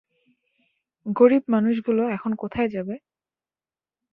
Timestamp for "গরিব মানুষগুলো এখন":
1.05-2.31